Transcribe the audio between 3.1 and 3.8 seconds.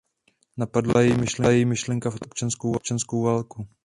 válku.